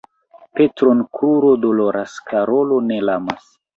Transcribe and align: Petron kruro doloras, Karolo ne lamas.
Petron 0.59 1.03
kruro 1.17 1.51
doloras, 1.67 2.17
Karolo 2.33 2.81
ne 2.89 2.99
lamas. 3.11 3.47